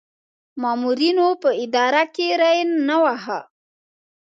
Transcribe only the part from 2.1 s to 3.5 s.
کې ری نه واهه.